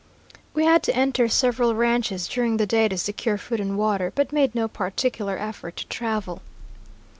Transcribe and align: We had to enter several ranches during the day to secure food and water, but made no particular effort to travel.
We 0.55 0.65
had 0.65 0.81
to 0.85 0.95
enter 0.95 1.29
several 1.29 1.75
ranches 1.75 2.27
during 2.27 2.57
the 2.57 2.65
day 2.65 2.87
to 2.87 2.97
secure 2.97 3.37
food 3.37 3.59
and 3.59 3.77
water, 3.77 4.11
but 4.15 4.33
made 4.33 4.55
no 4.55 4.67
particular 4.67 5.37
effort 5.37 5.75
to 5.75 5.85
travel. 5.89 6.41